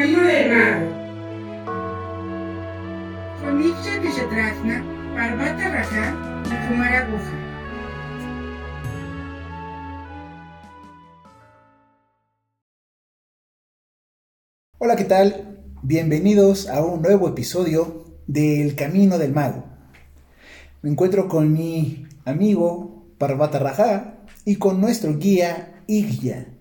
[0.00, 0.86] camino del mago.
[3.42, 4.82] Con Ixchel Vishetrasna,
[5.14, 7.32] Parvata Raja y Kumara Guha.
[14.78, 15.58] Hola, ¿qué tal?
[15.82, 19.66] Bienvenidos a un nuevo episodio del Camino del Mago.
[20.80, 26.59] Me encuentro con mi amigo Parvata Raja y con nuestro guía Igya.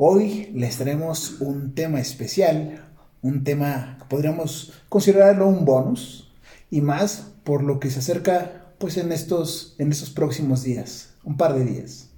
[0.00, 2.84] Hoy les traemos un tema especial,
[3.20, 6.32] un tema podríamos considerarlo un bonus
[6.70, 11.36] y más por lo que se acerca pues en estos, en estos próximos días, un
[11.36, 12.12] par de días.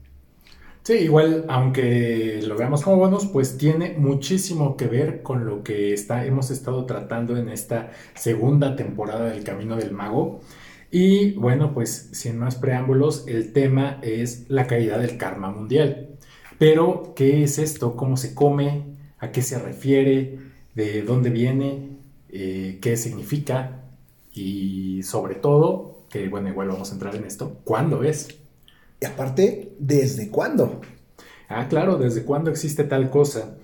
[0.82, 5.94] Sí, igual, aunque lo veamos como bonus, pues tiene muchísimo que ver con lo que
[5.94, 10.42] está, hemos estado tratando en esta segunda temporada del Camino del Mago.
[10.90, 16.09] Y bueno, pues sin más preámbulos, el tema es la caída del karma mundial.
[16.60, 17.96] Pero, ¿qué es esto?
[17.96, 18.84] ¿Cómo se come?
[19.18, 20.38] ¿A qué se refiere?
[20.74, 21.96] ¿De dónde viene?
[22.28, 23.84] Eh, ¿Qué significa?
[24.30, 28.28] Y sobre todo, que bueno, igual vamos a entrar en esto, ¿cuándo es?
[29.00, 30.82] Y aparte, ¿desde cuándo?
[31.48, 33.56] Ah, claro, ¿desde cuándo existe tal cosa?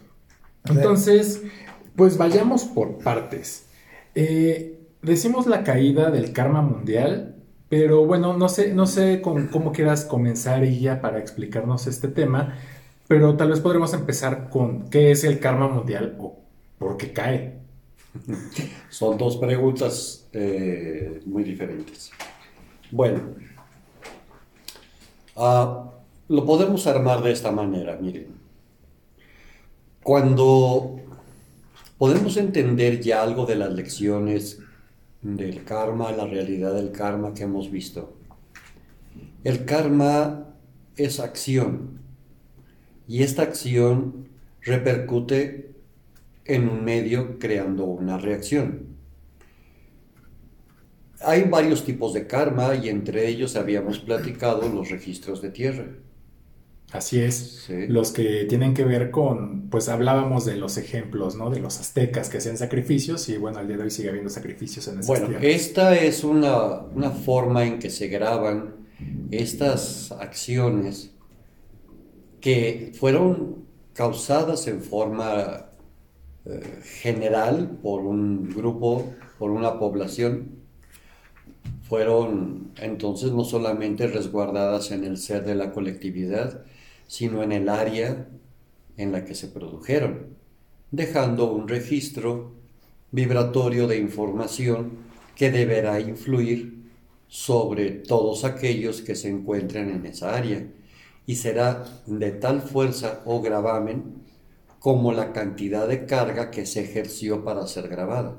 [0.64, 1.42] Entonces,
[1.96, 3.66] pues vayamos por partes.
[4.14, 7.36] Eh, decimos la caída del karma mundial,
[7.68, 12.56] pero bueno, no sé, no sé cómo quieras comenzar ya para explicarnos este tema,
[13.08, 16.38] pero tal vez podremos empezar con qué es el karma mundial o
[16.78, 17.58] por qué cae.
[18.90, 22.10] Son dos preguntas eh, muy diferentes.
[22.90, 23.20] Bueno,
[25.36, 25.92] Ah,
[26.28, 28.28] lo podemos armar de esta manera, miren.
[30.02, 30.96] Cuando
[31.98, 34.60] podemos entender ya algo de las lecciones
[35.20, 38.16] del karma, la realidad del karma que hemos visto.
[39.44, 40.54] El karma
[40.96, 41.95] es acción
[43.08, 44.28] y esta acción
[44.62, 45.74] repercute
[46.44, 48.96] en un medio creando una reacción.
[51.20, 55.86] Hay varios tipos de karma y entre ellos habíamos platicado los registros de tierra.
[56.92, 57.66] Así es.
[57.88, 61.50] Los que tienen que ver con, pues hablábamos de los ejemplos, ¿no?
[61.50, 64.86] De los aztecas que hacían sacrificios y bueno, al día de hoy sigue habiendo sacrificios
[64.86, 68.76] en esas Bueno, esta es una, una, forma en que se graban
[69.30, 71.15] estas acciones
[72.46, 75.66] que fueron causadas en forma
[76.44, 80.50] eh, general por un grupo, por una población
[81.88, 86.62] fueron entonces no solamente resguardadas en el ser de la colectividad,
[87.08, 88.28] sino en el área
[88.96, 90.26] en la que se produjeron,
[90.92, 92.52] dejando un registro
[93.10, 94.92] vibratorio de información
[95.34, 96.84] que deberá influir
[97.26, 100.64] sobre todos aquellos que se encuentren en esa área
[101.26, 104.24] y será de tal fuerza o gravamen
[104.78, 108.36] como la cantidad de carga que se ejerció para ser grabada.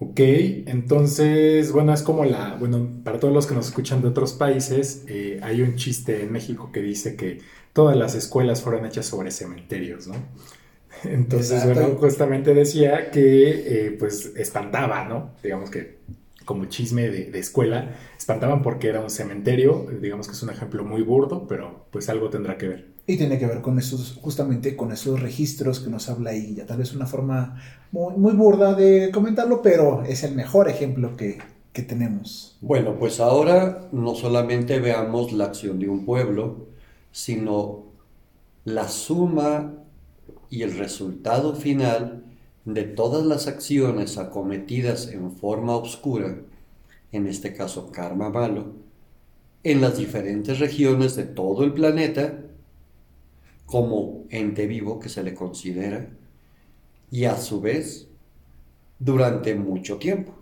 [0.00, 4.32] Ok, entonces, bueno, es como la, bueno, para todos los que nos escuchan de otros
[4.32, 7.40] países, eh, hay un chiste en México que dice que
[7.72, 10.14] todas las escuelas fueron hechas sobre cementerios, ¿no?
[11.04, 15.34] Entonces, bueno, justamente decía que, eh, pues, espantaba, ¿no?
[15.42, 15.98] Digamos que
[16.48, 20.82] como chisme de, de, escuela, espantaban porque era un cementerio, digamos que es un ejemplo
[20.82, 22.86] muy burdo, pero pues algo tendrá que ver.
[23.06, 26.64] Y tiene que ver con esos, justamente con esos registros que nos habla ahí, ya
[26.64, 27.60] tal vez una forma
[27.92, 31.36] muy, muy burda de comentarlo, pero es el mejor ejemplo que,
[31.74, 32.56] que tenemos.
[32.62, 36.68] Bueno, pues ahora no solamente veamos la acción de un pueblo,
[37.12, 37.88] sino
[38.64, 39.74] la suma
[40.48, 42.24] y el resultado final
[42.74, 46.36] de todas las acciones acometidas en forma oscura,
[47.12, 48.74] en este caso karma malo,
[49.62, 52.44] en las diferentes regiones de todo el planeta,
[53.64, 56.10] como ente vivo que se le considera,
[57.10, 58.08] y a su vez
[58.98, 60.34] durante mucho tiempo.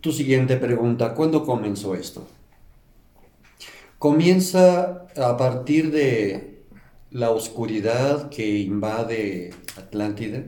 [0.00, 2.28] Tu siguiente pregunta, ¿cuándo comenzó esto?
[3.98, 6.51] Comienza a partir de
[7.12, 10.44] la oscuridad que invade Atlántida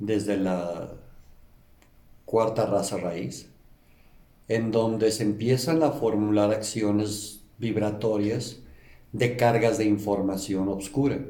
[0.00, 0.92] desde la
[2.24, 3.48] cuarta raza raíz,
[4.48, 8.58] en donde se empiezan a formular acciones vibratorias
[9.12, 11.20] de cargas de información oscura,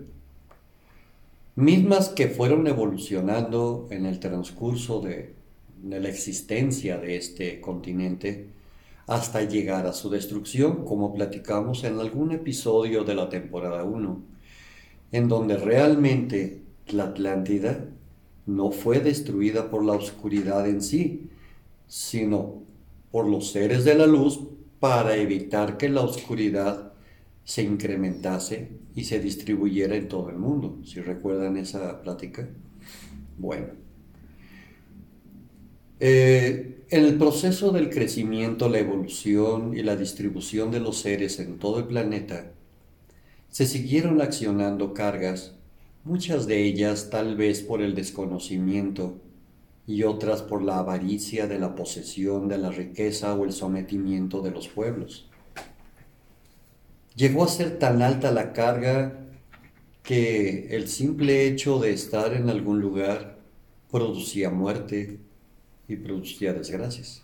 [1.55, 5.35] mismas que fueron evolucionando en el transcurso de,
[5.83, 8.49] la existencia de este continente
[9.07, 14.23] hasta llegar a su destrucción, como platicamos en algún episodio de la temporada 1,
[15.13, 17.87] en donde realmente la Atlántida
[18.47, 21.29] no fue destruida por la oscuridad en sí,
[21.87, 22.63] sino
[23.11, 24.41] por los seres de la luz
[24.81, 26.93] para evitar que la oscuridad
[27.45, 30.79] se incrementase y se distribuyera en todo el mundo.
[30.85, 32.49] Si recuerdan esa plática.
[33.39, 33.67] Bueno.
[36.01, 41.59] Eh, en el proceso del crecimiento, la evolución y la distribución de los seres en
[41.59, 42.53] todo el planeta,
[43.49, 45.57] se siguieron accionando cargas,
[46.05, 49.17] muchas de ellas tal vez por el desconocimiento
[49.89, 54.53] y otras por la avaricia de la posesión de la riqueza o el sometimiento de
[54.53, 55.29] los pueblos.
[57.17, 59.19] Llegó a ser tan alta la carga
[60.05, 63.41] que el simple hecho de estar en algún lugar
[63.91, 65.24] producía muerte
[65.89, 67.23] y producía desgracias.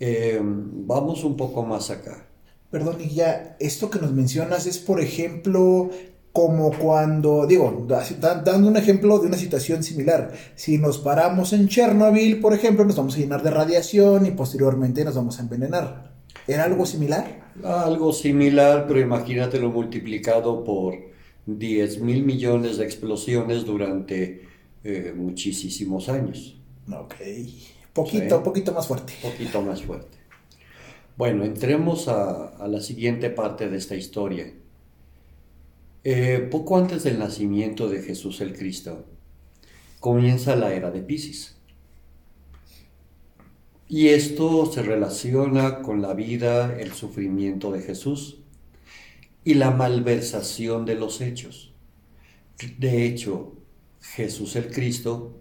[0.00, 2.26] Eh, vamos un poco más acá.
[2.70, 5.90] Perdón, y ya, esto que nos mencionas es, por ejemplo,
[6.32, 7.86] como cuando, digo,
[8.20, 12.96] dando un ejemplo de una situación similar, si nos paramos en Chernobyl, por ejemplo, nos
[12.96, 16.12] vamos a llenar de radiación y posteriormente nos vamos a envenenar.
[16.46, 17.50] ¿Era algo similar?
[17.64, 20.94] Algo similar, pero imagínatelo multiplicado por
[21.46, 24.46] 10 mil millones de explosiones durante
[24.84, 26.57] eh, muchísimos años.
[26.90, 27.14] Ok,
[27.92, 29.12] poquito, poquito más fuerte.
[29.22, 30.18] Poquito más fuerte.
[31.16, 34.52] Bueno, entremos a, a la siguiente parte de esta historia.
[36.04, 39.04] Eh, poco antes del nacimiento de Jesús el Cristo,
[40.00, 41.56] comienza la era de Pisces.
[43.88, 48.38] Y esto se relaciona con la vida, el sufrimiento de Jesús
[49.44, 51.72] y la malversación de los hechos.
[52.78, 53.54] De hecho,
[54.00, 55.37] Jesús el Cristo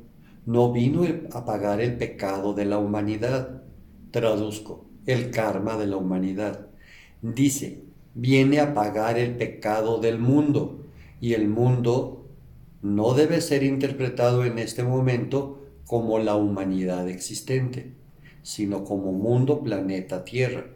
[0.48, 3.64] no vino a pagar el pecado de la humanidad.
[4.12, 6.68] Traduzco, el karma de la humanidad.
[7.22, 7.84] Dice,
[8.16, 10.86] viene a pagar el pecado del mundo
[11.20, 12.30] y el mundo
[12.82, 17.92] no debe ser interpretado en este momento como la humanidad existente,
[18.42, 20.68] sino como mundo, planeta, tierra.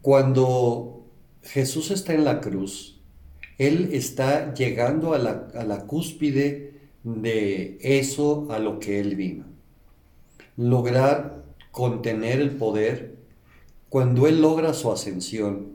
[0.00, 1.04] Cuando
[1.42, 3.02] Jesús está en la cruz,
[3.58, 6.73] Él está llegando a la, a la cúspide
[7.04, 9.44] de eso a lo que Él vino.
[10.56, 13.14] Lograr contener el poder
[13.94, 15.68] cuando él logra su ascensión,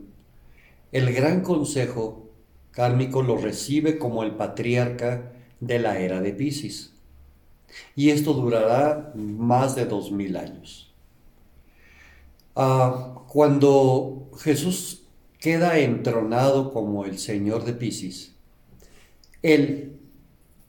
[0.92, 2.28] el gran consejo
[2.70, 6.92] kármico lo recibe como el patriarca de la era de Pisces.
[7.96, 10.92] Y esto durará más de dos mil años.
[12.54, 15.04] Ah, cuando Jesús
[15.38, 18.34] queda entronado como el Señor de Pisces,
[19.40, 19.99] Él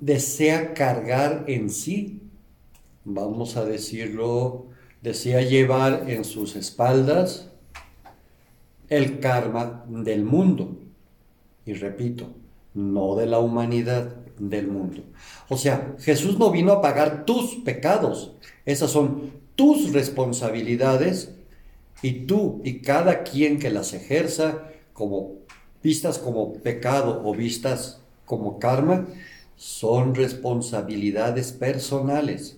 [0.01, 2.19] desea cargar en sí,
[3.05, 4.65] vamos a decirlo
[5.01, 7.49] desea llevar en sus espaldas
[8.89, 10.77] el karma del mundo.
[11.65, 12.27] Y repito,
[12.73, 15.03] no de la humanidad, del mundo.
[15.49, 18.33] O sea, Jesús no vino a pagar tus pecados.
[18.65, 21.35] Esas son tus responsabilidades
[22.01, 24.63] y tú y cada quien que las ejerza
[24.93, 25.33] como
[25.83, 29.07] vistas como pecado o vistas como karma,
[29.61, 32.57] son responsabilidades personales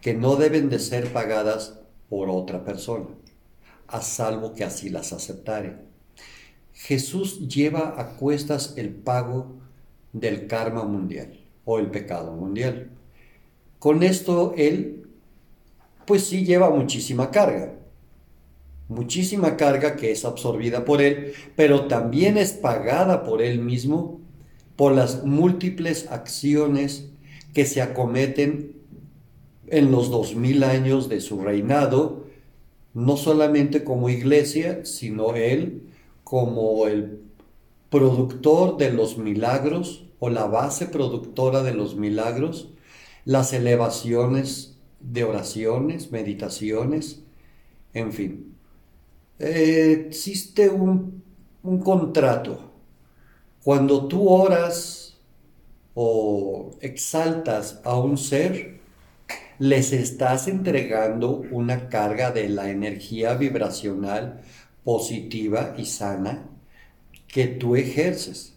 [0.00, 3.06] que no deben de ser pagadas por otra persona,
[3.88, 5.78] a salvo que así las aceptare.
[6.74, 9.56] Jesús lleva a cuestas el pago
[10.12, 12.92] del karma mundial o el pecado mundial.
[13.80, 15.08] Con esto él,
[16.06, 17.74] pues sí lleva muchísima carga,
[18.86, 24.21] muchísima carga que es absorbida por él, pero también es pagada por él mismo
[24.82, 27.08] por las múltiples acciones
[27.54, 28.72] que se acometen
[29.68, 32.24] en los dos mil años de su reinado,
[32.92, 35.84] no solamente como iglesia, sino él
[36.24, 37.20] como el
[37.90, 42.70] productor de los milagros o la base productora de los milagros,
[43.24, 47.22] las elevaciones de oraciones, meditaciones,
[47.94, 48.56] en fin.
[49.38, 51.22] Existe un
[51.84, 52.71] contrato.
[53.64, 55.16] Cuando tú oras
[55.94, 58.80] o exaltas a un ser,
[59.60, 64.40] les estás entregando una carga de la energía vibracional
[64.82, 66.48] positiva y sana
[67.28, 68.54] que tú ejerces.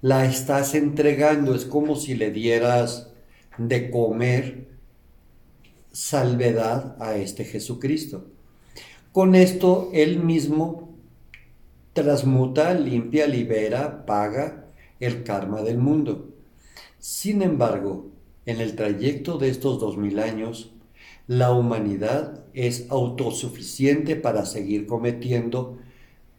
[0.00, 3.12] La estás entregando, es como si le dieras
[3.56, 4.66] de comer
[5.92, 8.26] salvedad a este Jesucristo.
[9.12, 10.91] Con esto él mismo
[11.92, 14.66] transmuta, limpia, libera, paga
[15.00, 16.30] el karma del mundo.
[16.98, 18.10] Sin embargo,
[18.46, 20.72] en el trayecto de estos dos mil años,
[21.26, 25.78] la humanidad es autosuficiente para seguir cometiendo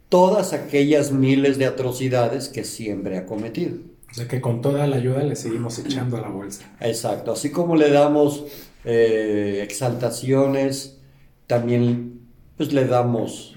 [0.10, 3.78] todas aquellas miles de atrocidades que siempre ha cometido.
[4.12, 6.72] O sea que con toda la ayuda le seguimos echando a la bolsa.
[6.80, 8.46] Exacto, así como le damos
[8.86, 11.00] eh, exaltaciones,
[11.48, 12.22] también
[12.58, 13.53] pues le damos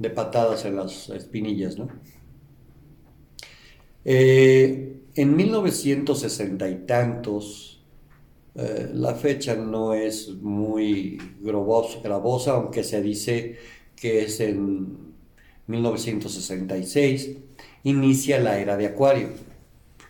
[0.00, 1.88] de patadas en las espinillas, ¿no?
[4.04, 7.84] Eh, en 1960 y tantos,
[8.54, 13.58] eh, la fecha no es muy gravosa, aunque se dice
[13.94, 15.12] que es en
[15.66, 17.36] 1966,
[17.84, 19.28] inicia la era de Acuario.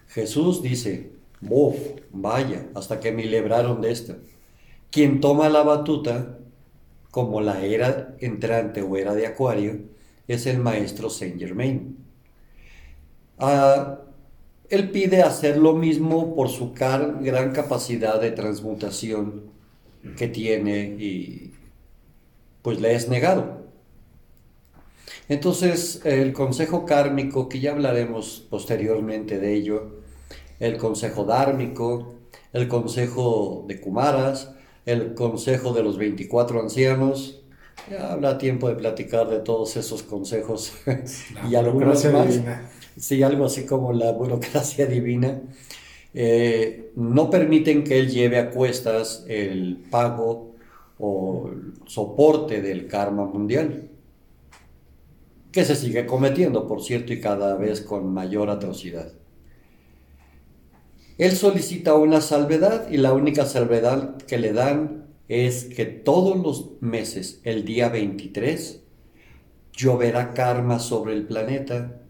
[0.06, 1.76] Jesús dice, Bof,
[2.12, 4.16] vaya, hasta que me libraron de esto.
[4.92, 6.39] Quien toma la batuta,
[7.10, 9.80] como la era entrante o era de Acuario,
[10.28, 11.96] es el maestro Saint Germain.
[13.38, 14.00] Ah,
[14.68, 19.50] él pide hacer lo mismo por su gran capacidad de transmutación
[20.16, 21.52] que tiene y
[22.62, 23.60] pues le es negado.
[25.28, 30.00] Entonces, el consejo kármico, que ya hablaremos posteriormente de ello,
[30.58, 32.14] el consejo dármico,
[32.52, 34.54] el consejo de Kumaras,
[34.86, 37.42] el consejo de los 24 ancianos.
[37.90, 40.72] Ya habrá tiempo de platicar de todos esos consejos
[41.50, 42.40] y algunos más.
[42.96, 45.40] Sí, algo así como la burocracia divina.
[46.12, 50.54] Eh, no permiten que él lleve a cuestas el pago
[50.98, 53.88] o el soporte del karma mundial,
[55.52, 59.12] que se sigue cometiendo, por cierto, y cada vez con mayor atrocidad.
[61.20, 66.80] Él solicita una salvedad y la única salvedad que le dan es que todos los
[66.80, 68.80] meses, el día 23,
[69.74, 72.00] lloverá karma sobre el planeta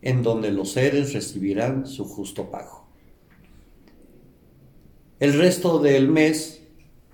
[0.00, 2.86] en donde los seres recibirán su justo pago.
[5.18, 6.62] El resto del mes,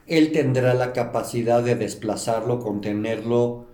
[0.07, 3.69] él tendrá la capacidad de desplazarlo, contenerlo.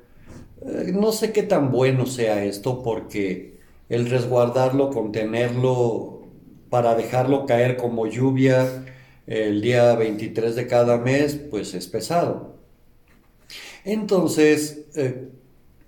[0.65, 6.24] Eh, no sé qué tan bueno sea esto porque el resguardarlo, contenerlo,
[6.75, 8.85] para dejarlo caer como lluvia
[9.29, 12.57] el día 23 de cada mes, pues es pesado.
[13.85, 15.29] Entonces, eh,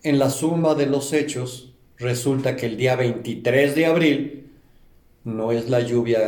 [0.05, 4.52] en la suma de los hechos, resulta que el día 23 de abril
[5.25, 6.21] no es la lluvia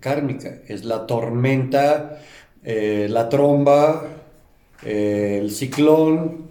[0.00, 2.20] kármica, es la tormenta,
[2.62, 4.06] eh, la tromba,
[4.82, 6.50] eh, el ciclón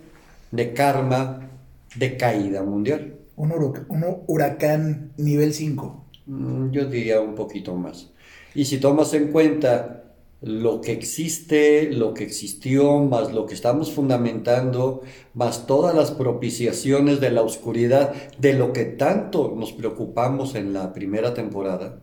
[0.50, 1.52] de karma
[1.94, 3.14] de caída mundial.
[3.36, 6.03] Un, un huracán nivel 5.
[6.26, 8.12] Mm, yo diría un poquito más.
[8.56, 10.04] Y si tomas en cuenta
[10.42, 15.02] lo que existe, lo que existió, más lo que estamos fundamentando,
[15.34, 20.92] más todas las propiciaciones de la oscuridad, de lo que tanto nos preocupamos en la
[20.94, 22.00] primera temporada,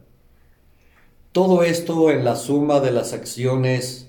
[1.33, 4.09] todo esto en la suma de las acciones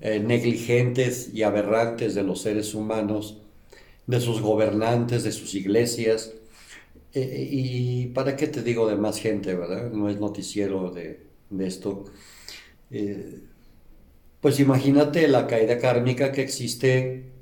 [0.00, 3.38] eh, negligentes y aberrantes de los seres humanos,
[4.06, 6.34] de sus gobernantes, de sus iglesias,
[7.12, 9.90] eh, y para qué te digo de más gente, ¿verdad?
[9.90, 11.26] No es noticiero de,
[11.58, 12.04] esto.
[12.90, 13.40] Eh,
[14.40, 17.32] pues imagínate la caída kármica que existe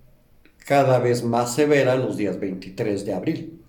[0.66, 3.62] cada vez más severa los días 23 de abril.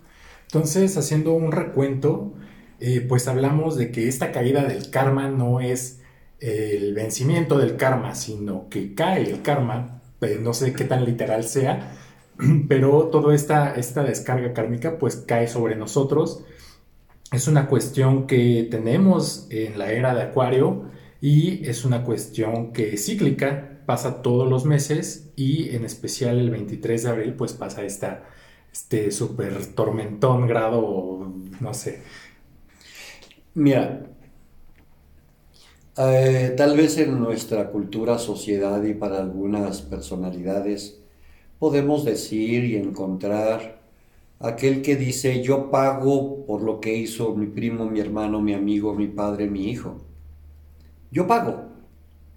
[0.43, 2.33] Entonces, haciendo un recuento,
[2.79, 5.99] eh, pues hablamos de que esta caída del karma no es
[6.39, 10.01] el vencimiento del karma, sino que cae el karma,
[10.41, 11.93] no sé qué tan literal sea,
[12.67, 16.43] pero toda esta, esta descarga kármica pues cae sobre nosotros.
[17.31, 20.89] Es una cuestión que tenemos en la era de Acuario
[21.21, 26.49] y es una cuestión que es cíclica, pasa todos los meses y en especial el
[26.49, 28.23] 23 de abril pues pasa esta,
[28.71, 32.01] este súper tormentón grado, no sé.
[33.53, 34.07] Mira,
[35.97, 40.99] eh, tal vez en nuestra cultura, sociedad y para algunas personalidades,
[41.59, 43.81] podemos decir y encontrar
[44.39, 48.95] aquel que dice yo pago por lo que hizo mi primo, mi hermano, mi amigo,
[48.95, 50.01] mi padre, mi hijo.
[51.11, 51.67] Yo pago.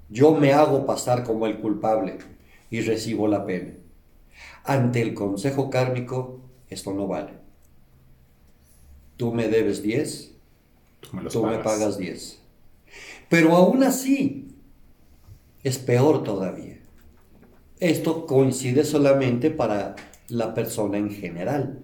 [0.08, 2.18] Yo me hago pasar como el culpable
[2.70, 3.74] y recibo la pena.
[4.64, 7.32] Ante el consejo kármico, esto no vale.
[9.16, 10.34] Tú me debes 10,
[11.00, 12.40] tú, me, me pagas 10.
[13.30, 14.48] Pero aún así,
[15.62, 16.81] es peor todavía.
[17.82, 19.96] Esto coincide solamente para
[20.28, 21.80] la persona en general.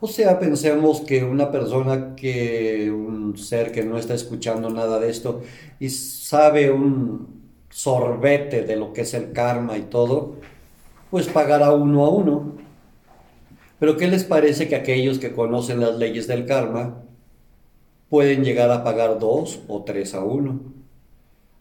[0.00, 5.10] O sea, pensemos que una persona que, un ser que no está escuchando nada de
[5.10, 5.42] esto
[5.78, 10.36] y sabe un sorbete de lo que es el karma y todo,
[11.10, 12.54] pues pagará uno a uno.
[13.78, 17.02] Pero ¿qué les parece que aquellos que conocen las leyes del karma
[18.08, 20.75] pueden llegar a pagar dos o tres a uno?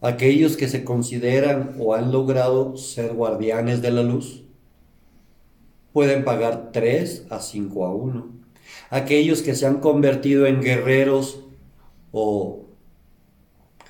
[0.06, 4.44] Aquellos que se consideran o han logrado ser guardianes de la luz
[5.94, 8.28] pueden pagar 3 a 5 a 1.
[8.92, 11.40] Aquellos que se han convertido en guerreros
[12.12, 12.66] o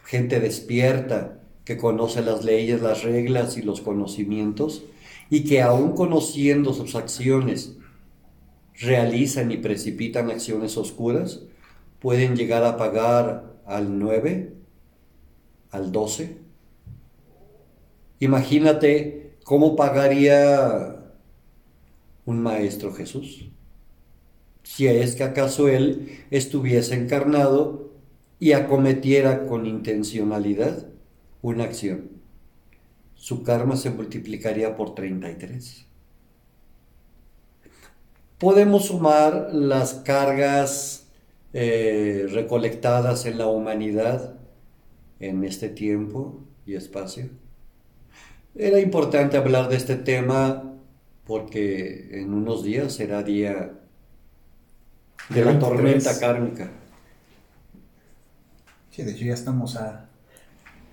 [0.06, 4.84] gente despierta que conoce las leyes, las reglas y los conocimientos
[5.30, 7.76] y que aún conociendo sus acciones
[8.76, 11.42] realizan y precipitan acciones oscuras
[12.00, 14.55] pueden llegar a pagar al 9,
[15.76, 16.38] al 12.
[18.20, 20.96] Imagínate cómo pagaría
[22.26, 23.50] un maestro Jesús.
[24.64, 27.92] Si es que acaso él estuviese encarnado
[28.40, 30.88] y acometiera con intencionalidad
[31.42, 32.10] una acción,
[33.16, 35.86] su karma se multiplicaría por 33.
[38.40, 41.08] Podemos sumar las cargas
[41.54, 44.36] eh, recolectadas en la humanidad
[45.20, 47.30] en este tiempo y espacio.
[48.56, 50.74] Era importante hablar de este tema
[51.26, 53.74] porque en unos días será día
[55.30, 56.72] de la tormenta kármica.
[58.92, 60.10] Sí, de hecho ya estamos a,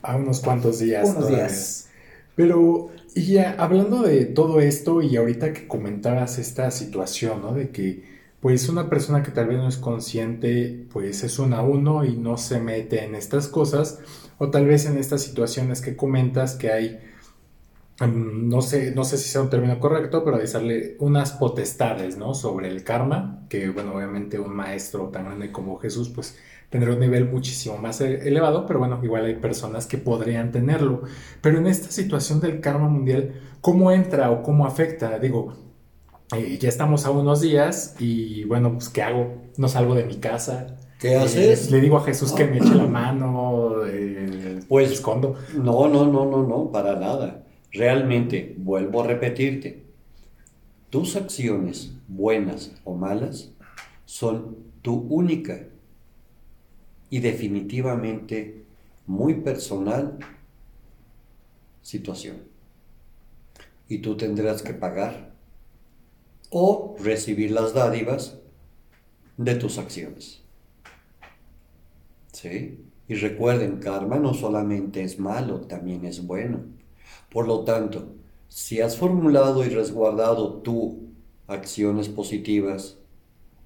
[0.02, 1.04] a unos cuantos días.
[1.08, 1.46] unos todavía.
[1.46, 1.88] días.
[2.34, 7.54] Pero, y ya, hablando de todo esto y ahorita que comentabas esta situación, ¿no?
[7.54, 11.62] De que, pues, una persona que tal vez no es consciente, pues, es un a
[11.62, 14.00] uno y no se mete en estas cosas,
[14.38, 17.00] o tal vez en estas situaciones que comentas que hay,
[18.00, 22.34] mm, no sé, no sé si sea un término correcto, pero decirle unas potestades, ¿no?
[22.34, 26.38] Sobre el karma, que, bueno, obviamente un maestro tan grande como Jesús, pues,
[26.70, 31.02] tendrá un nivel muchísimo más e- elevado, pero bueno, igual hay personas que podrían tenerlo.
[31.42, 35.18] Pero en esta situación del karma mundial, ¿cómo entra o cómo afecta?
[35.18, 35.54] Digo,
[36.36, 39.42] eh, ya estamos a unos días y bueno, pues ¿qué hago?
[39.56, 40.76] No salgo de mi casa.
[40.98, 41.70] ¿Qué Eh, haces?
[41.70, 45.34] le digo a Jesús que me eche la mano, eh, Pues- me escondo.
[45.54, 47.44] No, no, no, no, no, para nada.
[47.72, 49.82] Realmente, vuelvo a repetirte,
[50.90, 53.50] tus acciones, buenas o malas,
[54.04, 55.60] son tu única
[57.10, 58.64] y definitivamente
[59.06, 60.18] muy personal
[61.82, 62.36] situación.
[63.88, 65.31] Y tú tendrás que pagar
[66.54, 68.38] o recibir las dádivas
[69.38, 70.42] de tus acciones.
[72.32, 72.84] ¿Sí?
[73.08, 76.60] Y recuerden, karma no solamente es malo, también es bueno.
[77.30, 78.14] Por lo tanto,
[78.48, 81.08] si has formulado y resguardado tú
[81.46, 82.98] acciones positivas,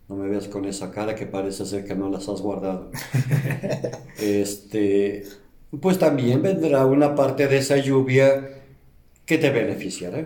[0.08, 2.92] no me veas con esa cara que parece ser que no las has guardado.
[4.20, 5.24] este,
[5.80, 8.62] pues también vendrá una parte de esa lluvia
[9.24, 10.24] que te beneficiará.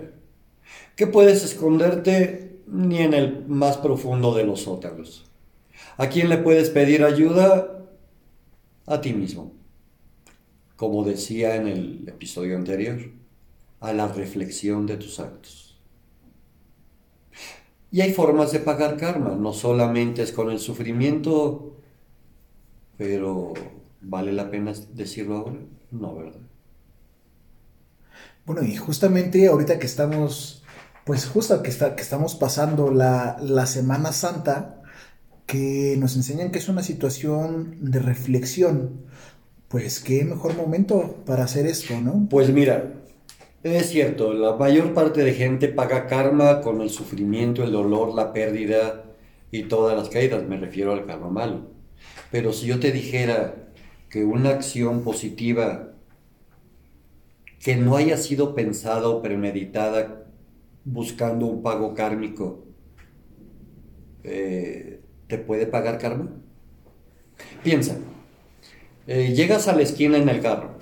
[0.94, 5.24] Que puedes esconderte ni en el más profundo de los sótanos.
[5.96, 7.86] ¿A quién le puedes pedir ayuda?
[8.86, 9.52] A ti mismo.
[10.76, 12.98] Como decía en el episodio anterior,
[13.80, 15.78] a la reflexión de tus actos.
[17.90, 21.76] Y hay formas de pagar karma, no solamente es con el sufrimiento,
[22.96, 23.52] pero
[24.00, 25.58] ¿vale la pena decirlo ahora?
[25.90, 26.40] No, ¿verdad?
[28.46, 30.59] Bueno, y justamente ahorita que estamos,
[31.10, 34.80] pues justo que, está, que estamos pasando la, la Semana Santa,
[35.44, 39.06] que nos enseñan que es una situación de reflexión,
[39.66, 42.28] pues qué mejor momento para hacer esto, ¿no?
[42.30, 42.92] Pues mira,
[43.64, 48.32] es cierto, la mayor parte de gente paga karma con el sufrimiento, el dolor, la
[48.32, 49.02] pérdida
[49.50, 51.72] y todas las caídas, me refiero al karma malo.
[52.30, 53.56] Pero si yo te dijera
[54.08, 55.88] que una acción positiva
[57.58, 60.20] que no haya sido pensada o premeditada
[60.84, 62.64] buscando un pago kármico,
[64.24, 66.30] eh, ¿te puede pagar karma?
[67.62, 67.96] Piensa,
[69.06, 70.78] eh, llegas a la esquina en el carro,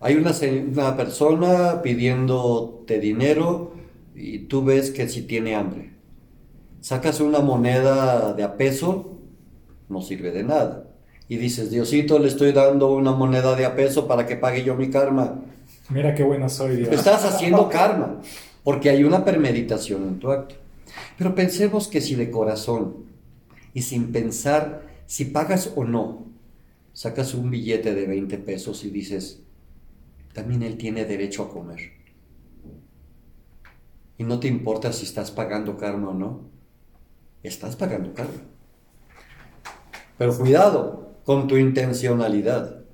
[0.00, 0.32] hay una,
[0.72, 3.74] una persona pidiéndote dinero
[4.14, 5.92] y tú ves que si tiene hambre.
[6.80, 9.18] Sacas una moneda de a peso,
[9.90, 10.86] no sirve de nada.
[11.28, 14.74] Y dices, Diosito, le estoy dando una moneda de a peso para que pague yo
[14.74, 15.42] mi karma.
[15.90, 16.88] Mira qué bueno soy, Dios.
[16.88, 18.20] Estás haciendo karma,
[18.64, 20.56] porque hay una premeditación en tu acto.
[21.16, 23.04] Pero pensemos que si de corazón
[23.74, 26.26] y sin pensar si pagas o no,
[26.92, 29.42] sacas un billete de 20 pesos y dices,
[30.32, 31.80] también él tiene derecho a comer.
[34.18, 36.42] Y no te importa si estás pagando karma o no,
[37.42, 38.42] estás pagando karma.
[40.18, 42.84] Pero cuidado con tu intencionalidad.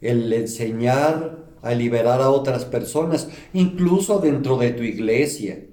[0.00, 5.64] El enseñar a liberar a otras personas, incluso dentro de tu iglesia,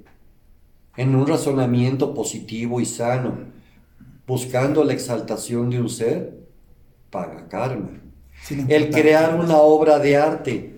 [0.97, 3.37] en un razonamiento positivo y sano,
[4.25, 6.39] buscando la exaltación de un ser,
[7.09, 8.01] paga karma.
[8.67, 10.75] El crear una obra de arte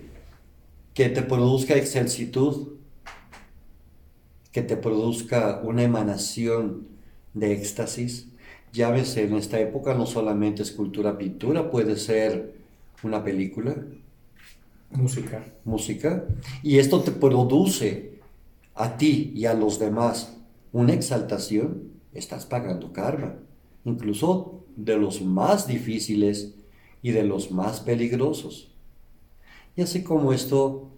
[0.92, 2.74] que te produzca excelsitud,
[4.52, 6.86] que te produzca una emanación
[7.32, 8.28] de éxtasis.
[8.72, 12.54] Ya ves, en esta época no solamente escultura, pintura, puede ser
[13.02, 13.76] una película,
[14.94, 15.44] Música.
[15.64, 16.24] música,
[16.62, 18.20] y esto te produce
[18.74, 20.36] a ti y a los demás
[20.72, 23.36] una exaltación, estás pagando karma,
[23.84, 26.54] incluso de los más difíciles
[27.02, 28.70] y de los más peligrosos.
[29.76, 30.88] Y así como esto,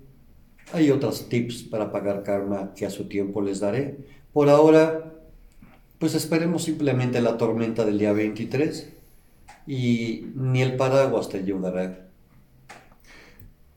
[0.72, 3.98] hay otros tips para pagar karma que a su tiempo les daré.
[4.32, 5.14] Por ahora,
[5.98, 8.92] pues esperemos simplemente la tormenta del día 23
[9.66, 12.06] y ni el paraguas te ayudará.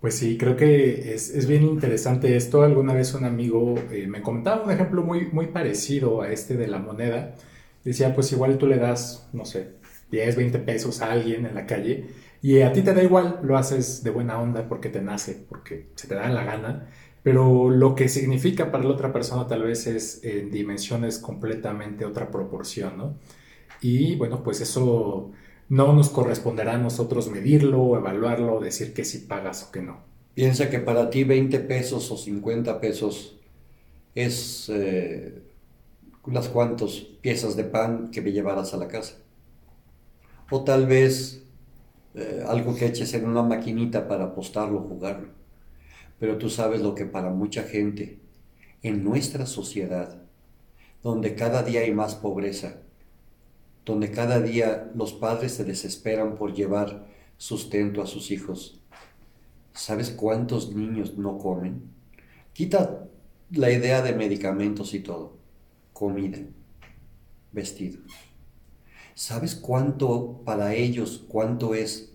[0.01, 2.63] Pues sí, creo que es, es bien interesante esto.
[2.63, 6.67] Alguna vez un amigo eh, me comentaba un ejemplo muy, muy parecido a este de
[6.67, 7.35] la moneda.
[7.83, 9.73] Decía, pues igual tú le das, no sé,
[10.12, 12.05] 10, 20 pesos a alguien en la calle
[12.41, 15.89] y a ti te da igual, lo haces de buena onda porque te nace, porque
[15.95, 16.88] se te da la gana,
[17.23, 22.31] pero lo que significa para la otra persona tal vez es en dimensiones completamente otra
[22.31, 23.17] proporción, ¿no?
[23.81, 25.31] Y bueno, pues eso
[25.69, 29.99] no nos corresponderá a nosotros medirlo, evaluarlo, decir que si pagas o que no.
[30.34, 33.38] Piensa que para ti 20 pesos o 50 pesos
[34.15, 35.43] es eh,
[36.25, 39.17] unas cuantas piezas de pan que me llevarás a la casa.
[40.49, 41.43] O tal vez
[42.15, 45.27] eh, algo que eches en una maquinita para apostarlo, jugarlo.
[46.19, 48.19] Pero tú sabes lo que para mucha gente
[48.82, 50.23] en nuestra sociedad,
[51.03, 52.82] donde cada día hay más pobreza,
[53.86, 58.82] donde cada día los padres se desesperan por llevar sustento a sus hijos,
[59.74, 61.84] ¿sabes cuántos niños no comen?
[62.54, 63.08] Quita
[63.52, 65.38] la idea de medicamentos y todo,
[65.94, 66.39] comida,
[67.52, 68.00] vestido.
[69.15, 72.13] ¿Sabes cuánto para ellos, cuánto es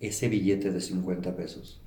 [0.00, 1.80] ese billete de 50 pesos?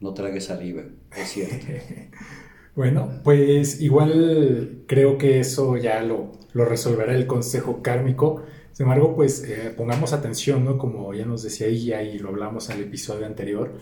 [0.00, 0.82] No trague saliva,
[1.16, 1.66] es cierto.
[2.76, 8.42] bueno, pues igual creo que eso ya lo, lo resolverá el consejo kármico.
[8.72, 10.78] Sin embargo, pues eh, pongamos atención, ¿no?
[10.78, 13.72] Como ya nos decía ella y lo hablamos en el episodio anterior,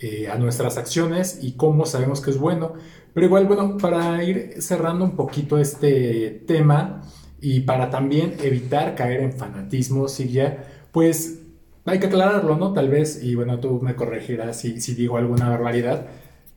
[0.00, 2.72] eh, a nuestras acciones y cómo sabemos que es bueno.
[3.14, 7.02] Pero igual, bueno, para ir cerrando un poquito este tema,
[7.40, 11.40] y para también evitar caer en fanatismo, ya pues
[11.84, 12.72] hay que aclararlo, ¿no?
[12.72, 16.06] Tal vez, y bueno, tú me corregirás si, si digo alguna barbaridad,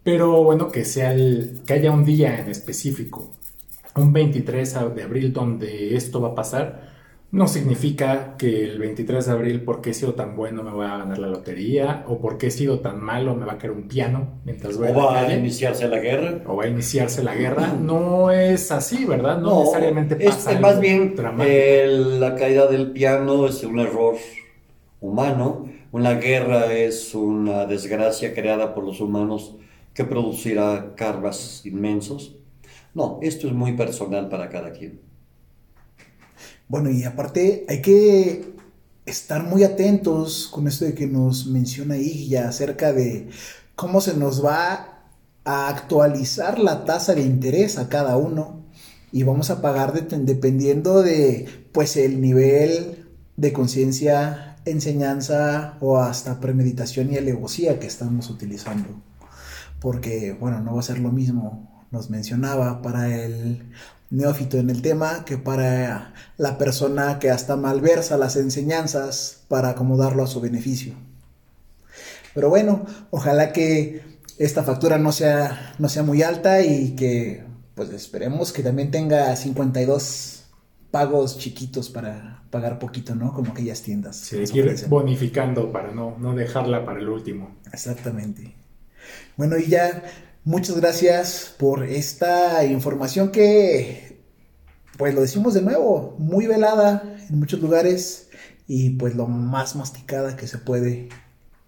[0.04, 3.32] pero bueno, que, sea el, que haya un día en específico,
[3.96, 6.92] un 23 de abril donde esto va a pasar,
[7.32, 10.98] no significa que el 23 de abril, porque he sido tan bueno, me voy a
[10.98, 14.42] ganar la lotería, o porque he sido tan malo, me va a caer un piano
[14.44, 16.42] mientras voy o va a iniciarse la guerra.
[16.46, 17.74] O va a iniciarse la guerra.
[17.74, 19.40] No es así, ¿verdad?
[19.40, 20.52] No, necesariamente pasa.
[20.52, 21.16] Es, más bien,
[22.20, 24.16] la caída del piano es un error
[25.00, 25.70] humano.
[25.94, 29.56] Una guerra es una desgracia creada por los humanos
[29.94, 32.36] que producirá karmas inmensos.
[32.94, 35.02] No, esto es muy personal para cada quien.
[36.68, 38.54] Bueno, y aparte hay que
[39.06, 43.30] estar muy atentos con esto de que nos menciona ya acerca de
[43.76, 45.04] cómo se nos va
[45.44, 48.62] a actualizar la tasa de interés a cada uno
[49.12, 57.12] y vamos a pagar dependiendo de pues el nivel de conciencia, enseñanza o hasta premeditación
[57.12, 58.88] y alevosía que estamos utilizando.
[59.82, 63.64] Porque bueno, no va a ser lo mismo, nos mencionaba para el
[64.10, 70.24] neófito en el tema que para la persona que hasta malversa las enseñanzas para acomodarlo
[70.24, 70.94] a su beneficio.
[72.34, 74.04] Pero bueno, ojalá que
[74.38, 77.44] esta factura no sea, no sea muy alta y que
[77.76, 80.44] pues esperemos que también tenga 52
[80.92, 83.34] pagos chiquitos para pagar poquito, ¿no?
[83.34, 84.18] Como aquellas tiendas.
[84.18, 87.56] Sí, ir bonificando para no, no dejarla para el último.
[87.72, 88.61] Exactamente.
[89.38, 90.04] Bueno, y ya
[90.44, 94.18] Muchas gracias por esta información que,
[94.98, 98.28] pues lo decimos de nuevo, muy velada en muchos lugares
[98.66, 101.10] y pues lo más masticada que se puede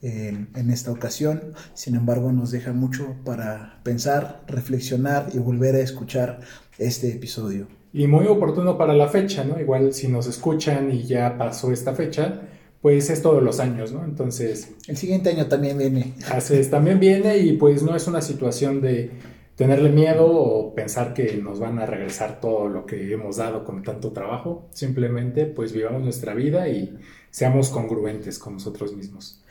[0.01, 1.53] en, esta ocasión.
[1.75, 6.39] Sin embargo, nos deja mucho para pensar, reflexionar y volver a escuchar
[6.79, 7.67] este episodio.
[7.93, 9.59] Y muy oportuno para la fecha, ¿no?
[9.59, 12.41] Igual si nos escuchan y ya pasó esta fecha,
[12.83, 14.03] pues es todos los años, ¿no?
[14.03, 14.71] Entonces...
[14.89, 16.15] El siguiente año también viene.
[16.29, 19.09] Así es, también viene y pues no es una situación de
[19.55, 23.83] tenerle miedo o pensar que nos van a regresar todo lo que hemos dado con
[23.83, 24.67] tanto trabajo.
[24.73, 26.99] Simplemente pues vivamos nuestra vida y
[27.31, 29.41] seamos congruentes con nosotros mismos.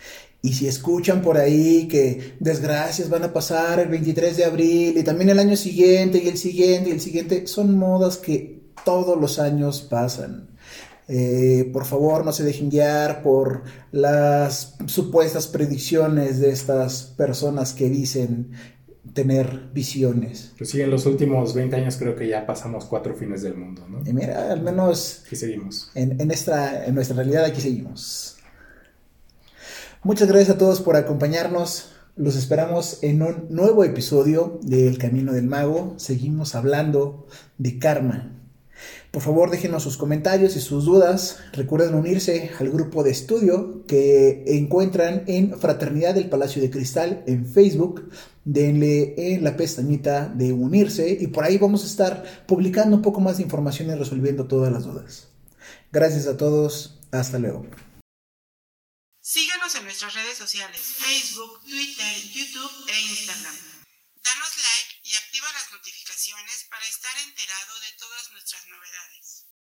[0.42, 5.02] Y si escuchan por ahí que desgracias van a pasar el 23 de abril y
[5.04, 9.38] también el año siguiente y el siguiente y el siguiente, son modas que todos los
[9.38, 10.51] años pasan.
[11.08, 17.90] Eh, por favor, no se dejen guiar por las supuestas predicciones de estas personas que
[17.90, 18.52] dicen
[19.12, 20.52] tener visiones.
[20.56, 23.86] Pues sí, en los últimos 20 años creo que ya pasamos cuatro fines del mundo,
[23.88, 24.00] ¿no?
[24.08, 25.22] Y mira, al menos...
[25.26, 25.90] Aquí seguimos.
[25.94, 28.36] En, en, esta, en nuestra realidad aquí seguimos.
[30.02, 31.92] Muchas gracias a todos por acompañarnos.
[32.16, 35.94] Los esperamos en un nuevo episodio del Camino del Mago.
[35.96, 37.26] Seguimos hablando
[37.58, 38.41] de karma.
[39.12, 41.38] Por favor, déjenos sus comentarios y sus dudas.
[41.52, 47.46] Recuerden unirse al grupo de estudio que encuentran en Fraternidad del Palacio de Cristal en
[47.46, 48.10] Facebook.
[48.46, 53.20] Denle en la pestañita de unirse y por ahí vamos a estar publicando un poco
[53.20, 55.28] más de información y resolviendo todas las dudas.
[55.92, 56.98] Gracias a todos.
[57.10, 57.66] Hasta luego.
[59.20, 63.71] Síganos en nuestras redes sociales, Facebook, Twitter, YouTube e Instagram.
[65.42, 69.51] Activa las notificaciones para estar enterado de todas nuestras novedades.